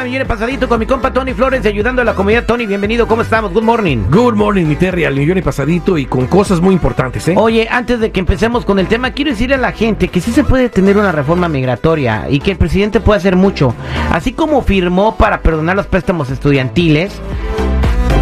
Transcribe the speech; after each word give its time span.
Terrible 0.00 0.20
millón 0.20 0.28
pasadito 0.28 0.66
con 0.66 0.80
mi 0.80 0.86
compa 0.86 1.12
Tony 1.12 1.34
Flores 1.34 1.66
ayudando 1.66 2.00
a 2.00 2.06
la 2.06 2.14
comunidad. 2.14 2.46
Tony, 2.46 2.64
bienvenido, 2.64 3.06
¿cómo 3.06 3.20
estamos? 3.20 3.52
Good 3.52 3.64
morning. 3.64 3.98
Good 4.10 4.32
morning, 4.32 4.64
mi 4.64 4.74
Terry, 4.74 5.04
al 5.04 5.14
millón 5.14 5.36
y 5.36 5.42
pasadito 5.42 5.98
y 5.98 6.06
con 6.06 6.26
cosas 6.26 6.58
muy 6.62 6.72
importantes, 6.72 7.28
¿eh? 7.28 7.34
Oye, 7.36 7.68
antes 7.70 8.00
de 8.00 8.10
que 8.10 8.18
empecemos 8.18 8.64
con 8.64 8.78
el 8.78 8.88
tema, 8.88 9.10
quiero 9.10 9.32
decirle 9.32 9.56
a 9.56 9.58
la 9.58 9.72
gente 9.72 10.08
que 10.08 10.22
sí 10.22 10.32
se 10.32 10.42
puede 10.42 10.70
tener 10.70 10.96
una 10.96 11.12
reforma 11.12 11.50
migratoria 11.50 12.30
y 12.30 12.40
que 12.40 12.52
el 12.52 12.56
presidente 12.56 13.00
puede 13.00 13.18
hacer 13.18 13.36
mucho. 13.36 13.74
Así 14.10 14.32
como 14.32 14.62
firmó 14.62 15.16
para 15.18 15.42
perdonar 15.42 15.76
los 15.76 15.86
préstamos 15.86 16.30
estudiantiles, 16.30 17.20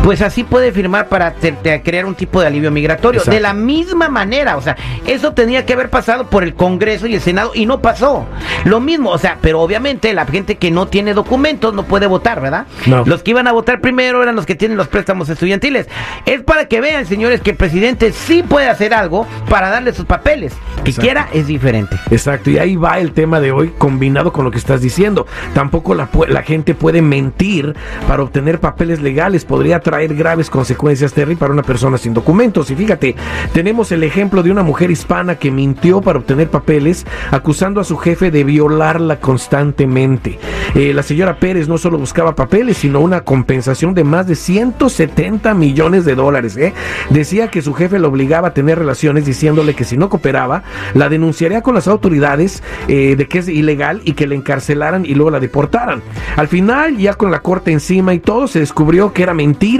pues 0.04 0.22
así 0.22 0.44
puede 0.44 0.72
firmar 0.72 1.08
para 1.08 1.34
crear 1.34 2.06
un 2.06 2.14
tipo 2.14 2.40
de 2.40 2.46
alivio 2.46 2.70
migratorio. 2.70 3.22
De 3.24 3.40
la 3.40 3.52
misma 3.52 4.08
manera, 4.08 4.56
o 4.56 4.62
sea, 4.62 4.76
eso 5.06 5.32
tenía 5.32 5.66
que 5.66 5.74
haber 5.74 5.90
pasado 5.90 6.28
por 6.28 6.42
el 6.42 6.54
Congreso 6.54 7.06
y 7.06 7.14
el 7.14 7.20
Senado 7.20 7.52
y 7.54 7.66
no 7.66 7.80
pasó. 7.80 8.26
Lo 8.64 8.80
mismo, 8.80 9.10
o 9.10 9.18
sea, 9.18 9.38
pero 9.40 9.60
obviamente 9.60 10.12
la 10.14 10.24
gente 10.26 10.56
que 10.56 10.70
no 10.70 10.88
tiene 10.88 11.14
documentos 11.14 11.74
no 11.74 11.84
puede 11.84 12.06
votar, 12.06 12.40
¿verdad? 12.40 12.66
Los 13.04 13.22
que 13.22 13.32
iban 13.32 13.48
a 13.48 13.52
votar 13.52 13.80
primero 13.80 14.22
eran 14.22 14.36
los 14.36 14.46
que 14.46 14.54
tienen 14.54 14.76
los 14.76 14.88
préstamos 14.88 15.28
estudiantiles. 15.28 15.88
Es 16.26 16.42
para 16.42 16.66
que 16.66 16.80
vean, 16.80 17.06
señores, 17.06 17.40
que 17.40 17.50
el 17.50 17.56
presidente 17.56 18.12
sí 18.12 18.42
puede 18.42 18.68
hacer 18.68 18.94
algo 18.94 19.26
para 19.48 19.68
darle 19.68 19.92
sus 19.92 20.06
papeles. 20.06 20.54
Que 20.84 20.92
quiera 20.92 21.28
es 21.32 21.46
diferente. 21.46 21.98
Exacto, 22.10 22.50
y 22.50 22.58
ahí 22.58 22.76
va 22.76 22.98
el 22.98 23.12
tema 23.12 23.40
de 23.40 23.52
hoy 23.52 23.72
combinado 23.76 24.32
con 24.32 24.44
lo 24.44 24.50
que 24.50 24.58
estás 24.58 24.80
diciendo. 24.80 25.26
Tampoco 25.54 25.94
la, 25.94 26.08
la 26.28 26.42
gente 26.42 26.74
puede 26.74 27.02
mentir 27.02 27.74
para 28.06 28.22
obtener 28.22 28.60
papeles 28.60 29.00
legales. 29.00 29.44
Podría 29.44 29.80
traer 29.88 30.14
graves 30.14 30.50
consecuencias, 30.50 31.14
Terry, 31.14 31.34
para 31.34 31.50
una 31.50 31.62
persona 31.62 31.96
sin 31.96 32.12
documentos. 32.12 32.70
Y 32.70 32.74
fíjate, 32.74 33.16
tenemos 33.54 33.90
el 33.90 34.02
ejemplo 34.02 34.42
de 34.42 34.50
una 34.50 34.62
mujer 34.62 34.90
hispana 34.90 35.36
que 35.36 35.50
mintió 35.50 36.02
para 36.02 36.18
obtener 36.18 36.50
papeles, 36.50 37.06
acusando 37.30 37.80
a 37.80 37.84
su 37.84 37.96
jefe 37.96 38.30
de 38.30 38.44
violarla 38.44 39.18
constantemente. 39.18 40.38
Eh, 40.74 40.92
la 40.92 41.02
señora 41.02 41.38
Pérez 41.40 41.68
no 41.68 41.78
solo 41.78 41.96
buscaba 41.96 42.34
papeles, 42.34 42.76
sino 42.76 43.00
una 43.00 43.22
compensación 43.22 43.94
de 43.94 44.04
más 44.04 44.26
de 44.26 44.34
170 44.34 45.54
millones 45.54 46.04
de 46.04 46.14
dólares. 46.14 46.58
¿eh? 46.58 46.74
Decía 47.08 47.48
que 47.48 47.62
su 47.62 47.72
jefe 47.72 47.98
lo 47.98 48.08
obligaba 48.08 48.48
a 48.48 48.54
tener 48.54 48.78
relaciones, 48.78 49.24
diciéndole 49.24 49.72
que 49.72 49.84
si 49.84 49.96
no 49.96 50.10
cooperaba, 50.10 50.64
la 50.92 51.08
denunciaría 51.08 51.62
con 51.62 51.74
las 51.74 51.88
autoridades 51.88 52.62
eh, 52.88 53.16
de 53.16 53.26
que 53.26 53.38
es 53.38 53.48
ilegal 53.48 54.02
y 54.04 54.12
que 54.12 54.26
la 54.26 54.34
encarcelaran 54.34 55.06
y 55.06 55.14
luego 55.14 55.30
la 55.30 55.40
deportaran. 55.40 56.02
Al 56.36 56.48
final, 56.48 56.98
ya 56.98 57.14
con 57.14 57.30
la 57.30 57.40
corte 57.40 57.72
encima 57.72 58.12
y 58.12 58.18
todo, 58.18 58.48
se 58.48 58.60
descubrió 58.60 59.14
que 59.14 59.22
era 59.22 59.32
mentira 59.32 59.77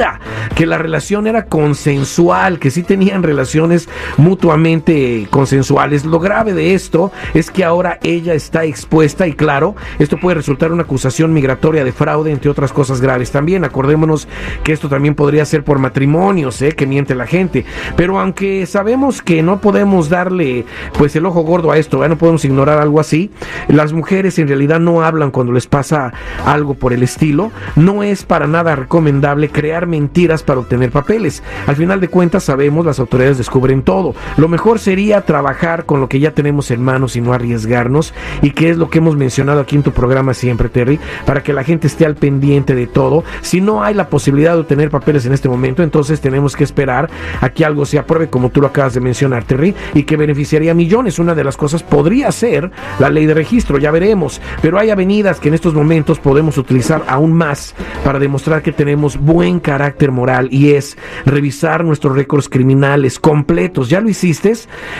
que 0.54 0.66
la 0.66 0.78
relación 0.78 1.27
era 1.27 1.46
consensual, 1.46 2.58
que 2.58 2.70
sí 2.70 2.82
tenían 2.82 3.22
relaciones 3.22 3.88
mutuamente 4.16 5.27
consensuales. 5.30 6.04
Lo 6.04 6.18
grave 6.18 6.52
de 6.52 6.74
esto 6.74 7.12
es 7.34 7.50
que 7.50 7.64
ahora 7.64 7.98
ella 8.02 8.34
está 8.34 8.64
expuesta 8.64 9.26
y 9.26 9.32
claro, 9.32 9.76
esto 9.98 10.19
puede 10.19 10.36
resultar 10.36 10.72
una 10.72 10.82
acusación 10.82 11.32
migratoria 11.32 11.84
de 11.84 11.92
fraude, 11.92 12.32
entre 12.32 12.50
otras 12.50 12.72
cosas 12.72 13.00
graves. 13.00 13.30
También 13.30 13.64
acordémonos 13.64 14.28
que 14.64 14.72
esto 14.72 14.88
también 14.88 15.14
podría 15.14 15.44
ser 15.44 15.64
por 15.64 15.78
matrimonios, 15.78 16.60
¿eh? 16.62 16.72
que 16.72 16.86
miente 16.86 17.14
la 17.14 17.26
gente. 17.26 17.64
Pero 17.97 18.19
aunque 18.19 18.66
sabemos 18.66 19.22
que 19.22 19.42
no 19.42 19.60
podemos 19.60 20.08
darle 20.08 20.64
pues 20.97 21.14
el 21.16 21.26
ojo 21.26 21.42
gordo 21.42 21.70
a 21.70 21.78
esto, 21.78 22.06
no 22.08 22.16
podemos 22.16 22.44
ignorar 22.44 22.78
algo 22.78 23.00
así, 23.00 23.31
las 23.69 23.92
mujeres 23.92 24.38
en 24.38 24.48
realidad 24.48 24.81
no 24.81 25.03
hablan 25.03 25.31
cuando 25.31 25.53
les 25.53 25.66
pasa 25.66 26.12
algo 26.44 26.75
por 26.75 26.92
el 26.92 27.03
estilo. 27.03 27.50
No 27.76 28.03
es 28.03 28.25
para 28.25 28.47
nada 28.47 28.76
recomendable 28.76 29.48
crear 29.48 29.87
mentiras 29.88 30.43
para 30.43 30.60
obtener 30.60 30.91
papeles. 30.91 31.43
Al 31.66 31.76
final 31.76 32.00
de 32.00 32.09
cuentas 32.09 32.44
sabemos, 32.44 32.87
las 32.87 33.00
autoridades 33.00 33.38
descubren 33.38 33.82
todo. 33.82 34.15
Lo 34.37 34.49
mejor 34.49 34.78
sería 34.78 35.22
trabajar 35.22 35.84
con 35.84 36.00
lo 36.00 36.09
que 36.09 36.21
ya 36.21 36.32
tenemos 36.32 36.71
en 36.71 36.82
manos 36.82 37.16
y 37.16 37.21
no 37.21 37.32
arriesgarnos 37.32 38.15
y 38.43 38.53
que 38.53 38.71
es 38.71 38.76
lo 38.76 38.91
que 38.91 38.99
hemos 38.99 39.16
mencionado 39.16 39.60
aquí 39.60 39.76
en 39.76 39.82
tu 39.82 39.93
programa 39.93 40.34
siempre, 40.34 40.69
Terry, 40.69 41.00
para 41.26 41.43
que 41.43 41.53
la 41.53 41.65
gente 41.65 41.87
esté 41.87 42.06
al 42.06 42.15
pendiente 42.15 42.75
de 42.75 42.87
todo. 42.87 43.25
Si 43.41 43.60
no 43.60 43.82
hay 43.82 43.94
la 43.94 44.09
posibilidad 44.09 44.54
de 44.54 44.60
obtener 44.60 44.91
papeles 44.91 45.26
en 45.26 45.32
este 45.32 45.49
momento, 45.49 45.82
entonces 45.82 46.20
tenemos 46.20 46.55
que 46.55 46.65
esperar 46.65 47.09
a 47.41 47.49
que 47.49 47.65
algo 47.65 47.87
se 47.87 47.99
apruebe, 47.99 48.28
como 48.28 48.50
tú 48.50 48.60
lo 48.60 48.69
acabas 48.69 48.94
de 48.94 49.00
mencionar, 49.00 49.44
Terry, 49.44 49.75
y 49.94 50.03
que 50.03 50.16
beneficiaría 50.16 50.72
a 50.72 50.75
millones. 50.75 51.19
Una 51.19 51.34
de 51.34 51.44
las 51.44 51.56
cosas 51.56 51.82
podría 51.82 52.31
ser 52.32 52.70
la 52.99 53.10
ley 53.10 53.26
de 53.26 53.34
registro, 53.34 53.78
ya 53.78 53.91
veremos, 53.91 54.41
pero 54.60 54.78
hay 54.78 54.91
avenidas 54.91 55.41
que 55.41 55.49
en 55.49 55.55
estos 55.55 55.75
momentos 55.75 56.19
podemos 56.19 56.59
utilizar 56.59 57.03
aún 57.09 57.32
más 57.32 57.75
para 58.05 58.19
demostrar 58.19 58.62
que 58.62 58.72
tenemos 58.72 59.16
buen 59.16 59.60
carácter 59.60 59.78
carácter 59.78 60.11
moral 60.11 60.49
y 60.50 60.72
es 60.72 60.99
revisar 61.25 61.84
nuestros 61.84 62.16
récords 62.16 62.49
criminales 62.49 63.21
completos. 63.21 63.89
¿Ya 63.89 64.00
lo 64.00 64.09
hiciste? 64.09 64.49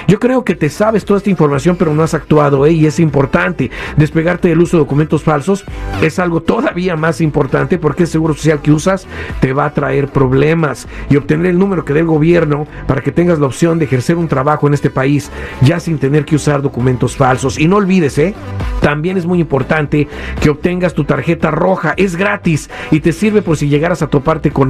Yo 0.07 0.21
creo 0.21 0.45
que 0.45 0.55
te 0.55 0.69
sabes 0.69 1.05
toda 1.05 1.19
esta 1.19 1.31
información, 1.31 1.75
pero 1.77 1.95
no 1.95 2.03
has 2.05 2.15
actuado 2.15 2.65
¿eh? 2.65 2.73
y 2.73 2.87
es 2.87 3.01
importante. 3.01 3.73
Despegarte 3.97 4.49
del 4.49 4.61
uso 4.61 4.77
de 4.77 4.85
documentos 4.85 5.25
falsos 5.25 5.65
es 6.01 6.21
algo 6.21 6.43
todavía 6.43 6.95
más 6.97 7.21
importante 7.21 7.79
porque 7.79 8.05
el 8.05 8.09
seguro 8.09 8.35
social 8.35 8.63
que 8.63 8.71
usas 8.71 9.07
te 9.41 9.53
va 9.53 9.65
a 9.65 9.75
traer 9.75 10.09
problemas 10.09 10.87
y 11.11 11.17
obtener 11.17 11.47
el 11.47 11.59
número 11.59 11.85
que 11.85 11.93
dé 11.93 12.01
el 12.01 12.07
gobierno 12.07 12.67
para 12.87 13.01
que 13.01 13.11
tengas 13.11 13.41
la 13.41 13.47
opción 13.47 13.79
de 13.79 13.87
ejercer 13.87 14.17
un 14.17 14.29
trabajo 14.29 14.69
en 14.69 14.75
este 14.75 14.91
país 14.91 15.31
ya 15.63 15.81
sin 15.81 15.99
tener 15.99 16.25
que 16.25 16.37
usar 16.37 16.63
documentos 16.63 17.17
falsos. 17.17 17.59
Y 17.59 17.67
no 17.67 17.77
olvides, 17.77 18.19
¿eh? 18.19 18.35
También 18.81 19.17
es 19.17 19.27
muy 19.27 19.41
importante 19.41 20.07
que 20.41 20.51
obtengas 20.51 20.95
tu 20.95 21.05
tarjeta 21.05 21.51
roja. 21.51 21.95
Es 21.97 22.17
gratis 22.17 22.71
y 22.91 23.01
te 23.01 23.13
sirve 23.13 23.43
por 23.43 23.57
si 23.57 23.69
llegaras 23.69 24.03
a 24.03 24.09
toparte 24.09 24.51
con 24.51 24.68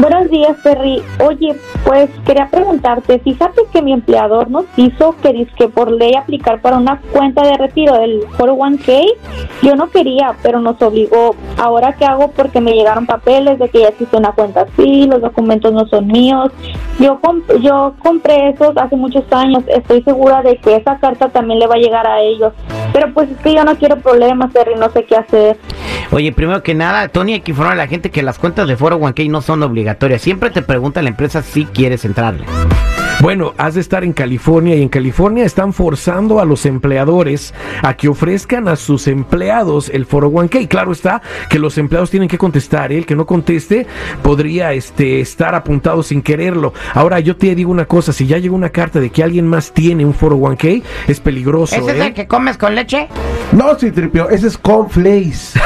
Buenos 0.00 0.30
días, 0.30 0.56
Perry. 0.62 1.02
Oye, 1.18 1.56
pues 1.84 2.08
quería 2.24 2.48
preguntarte, 2.50 3.18
fíjate 3.18 3.62
que 3.72 3.82
mi 3.82 3.92
empleador 3.92 4.50
nos 4.50 4.64
hizo 4.76 5.14
que, 5.22 5.46
que 5.56 5.68
por 5.68 5.90
ley 5.90 6.14
aplicar 6.14 6.60
para 6.60 6.78
una 6.78 7.00
cuenta 7.12 7.42
de 7.42 7.56
retiro 7.58 7.94
del 7.94 8.22
401k. 8.38 9.04
Yo 9.62 9.76
no 9.76 9.90
quería, 9.90 10.34
pero 10.42 10.60
nos 10.60 10.80
obligó. 10.80 11.36
Ahora 11.58 11.92
qué 11.92 12.04
hago 12.04 12.30
porque 12.32 12.60
me 12.60 12.72
llegaron 12.72 13.06
papeles 13.06 13.58
de 13.58 13.68
que 13.68 13.80
ya 13.80 13.88
existe 13.88 14.16
una 14.16 14.32
cuenta 14.32 14.62
así, 14.62 15.06
los 15.06 15.20
documentos 15.20 15.72
no 15.72 15.86
son 15.86 16.06
míos. 16.06 16.50
Yo 16.98 17.20
yo 17.60 17.94
compré 18.02 18.50
esos 18.50 18.76
hace 18.76 18.96
muchos 18.96 19.24
años. 19.32 19.64
Estoy 19.68 20.02
segura 20.02 20.42
de 20.42 20.56
que 20.58 20.76
esa 20.76 20.98
carta 20.98 21.28
también 21.28 21.58
le 21.58 21.66
va 21.66 21.74
a 21.74 21.78
llegar 21.78 22.06
a 22.06 22.20
ellos. 22.20 22.52
Pero 22.92 23.12
pues 23.12 23.30
es 23.30 23.38
que 23.38 23.54
yo 23.54 23.64
no 23.64 23.76
quiero 23.76 23.96
problemas, 23.96 24.52
Perry, 24.52 24.74
no 24.76 24.90
sé 24.90 25.04
qué 25.04 25.16
hacer. 25.16 25.58
Oye, 26.12 26.32
primero 26.32 26.62
que 26.62 26.74
nada, 26.74 27.08
Tony, 27.08 27.34
hay 27.34 27.40
que 27.40 27.50
informar 27.50 27.74
a 27.74 27.76
la 27.76 27.88
gente 27.88 28.10
que 28.10 28.22
las 28.22 28.38
cuentas 28.38 28.68
de 28.68 28.78
401k 28.78 29.28
no 29.28 29.42
son 29.42 29.62
obligatorias. 29.62 30.22
Siempre 30.22 30.50
te 30.50 30.62
pregunta 30.62 31.02
la 31.02 31.08
empresa 31.08 31.42
si 31.42 31.64
quieres 31.74 32.06
entrarle. 32.06 32.46
Bueno, 33.20 33.54
has 33.56 33.74
de 33.74 33.80
estar 33.80 34.04
en 34.04 34.12
California 34.12 34.76
y 34.76 34.82
en 34.82 34.88
California 34.88 35.44
están 35.44 35.72
forzando 35.72 36.40
a 36.40 36.44
los 36.44 36.66
empleadores 36.66 37.54
a 37.82 37.94
que 37.94 38.08
ofrezcan 38.08 38.68
a 38.68 38.76
sus 38.76 39.06
empleados 39.06 39.88
el 39.88 40.06
401k. 40.06 40.68
Claro 40.68 40.92
está 40.92 41.22
que 41.48 41.58
los 41.58 41.78
empleados 41.78 42.10
tienen 42.10 42.28
que 42.28 42.36
contestar. 42.36 42.92
¿eh? 42.92 42.98
El 42.98 43.06
que 43.06 43.16
no 43.16 43.24
conteste 43.24 43.86
podría 44.22 44.72
este, 44.72 45.20
estar 45.20 45.54
apuntado 45.54 46.02
sin 46.02 46.22
quererlo. 46.22 46.74
Ahora, 46.92 47.20
yo 47.20 47.36
te 47.36 47.54
digo 47.54 47.70
una 47.70 47.86
cosa: 47.86 48.12
si 48.12 48.26
ya 48.26 48.36
llegó 48.38 48.56
una 48.56 48.70
carta 48.70 49.00
de 49.00 49.10
que 49.10 49.22
alguien 49.22 49.46
más 49.46 49.72
tiene 49.72 50.04
un 50.04 50.14
401k, 50.14 50.82
es 51.08 51.20
peligroso. 51.20 51.76
¿Ese 51.76 51.92
es 51.92 51.96
¿eh? 51.96 52.06
el 52.08 52.14
que 52.14 52.26
comes 52.26 52.58
con 52.58 52.74
leche? 52.74 53.08
No, 53.52 53.78
sí, 53.78 53.90
tripio, 53.90 54.28
ese 54.28 54.48
es 54.48 54.58
cornflakes. 54.58 55.54
cornflakes. 55.54 55.63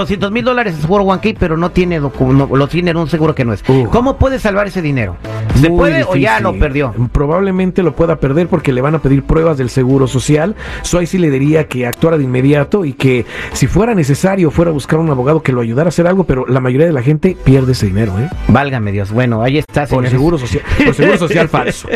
200 0.00 0.30
mil 0.30 0.44
dólares 0.44 0.74
en 0.74 0.80
su 0.80 0.86
Foro 0.86 1.04
1K, 1.04 1.36
pero 1.38 1.56
no 1.56 1.70
tiene 1.70 2.00
no, 2.00 2.10
lo 2.52 2.68
tiene 2.68 2.90
en 2.90 2.96
un 2.96 3.08
seguro 3.08 3.34
que 3.34 3.44
no 3.44 3.52
es? 3.52 3.62
Uh. 3.68 3.86
¿Cómo 3.90 4.16
puede 4.16 4.38
salvar 4.38 4.66
ese 4.66 4.82
dinero? 4.82 5.16
¿Se 5.54 5.68
Muy 5.68 5.78
puede 5.78 6.04
o 6.04 6.16
ya 6.16 6.40
lo 6.40 6.58
perdió? 6.58 6.94
Probablemente 7.12 7.82
lo 7.82 7.94
pueda 7.94 8.16
perder 8.16 8.48
porque 8.48 8.72
le 8.72 8.80
van 8.80 8.94
a 8.94 8.98
pedir 9.00 9.22
pruebas 9.22 9.58
del 9.58 9.70
seguro 9.70 10.06
social. 10.06 10.56
So 10.82 10.98
ahí 10.98 11.06
sí 11.06 11.18
le 11.18 11.30
diría 11.30 11.68
que 11.68 11.86
actuara 11.86 12.16
de 12.18 12.24
inmediato 12.24 12.84
y 12.84 12.92
que 12.94 13.26
si 13.52 13.66
fuera 13.66 13.94
necesario 13.94 14.50
fuera 14.50 14.70
a 14.70 14.74
buscar 14.74 14.98
un 14.98 15.10
abogado 15.10 15.42
que 15.42 15.52
lo 15.52 15.60
ayudara 15.60 15.88
a 15.88 15.90
hacer 15.90 16.06
algo, 16.06 16.24
pero 16.24 16.46
la 16.46 16.60
mayoría 16.60 16.86
de 16.86 16.92
la 16.92 17.02
gente 17.02 17.36
pierde 17.44 17.72
ese 17.72 17.86
dinero, 17.86 18.18
¿eh? 18.18 18.28
Válgame 18.48 18.92
Dios. 18.92 19.12
Bueno, 19.12 19.42
ahí 19.42 19.58
está, 19.58 19.82
Por 19.82 19.88
señores. 19.88 20.10
seguro 20.12 20.38
social, 20.38 20.62
por 20.84 20.94
seguro 20.94 21.18
social 21.18 21.48
falso. 21.50 21.88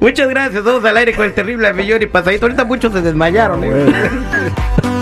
Muchas 0.00 0.28
gracias. 0.28 0.62
Vamos 0.64 0.84
al 0.84 0.96
aire 0.96 1.12
con 1.14 1.24
el 1.24 1.32
terrible 1.32 1.72
millón 1.72 2.02
y 2.02 2.06
pasadito. 2.06 2.46
Ahorita 2.46 2.64
muchos 2.64 2.92
se 2.92 3.02
desmayaron. 3.02 3.64
¿eh? 3.64 3.70
Bueno. 3.70 5.01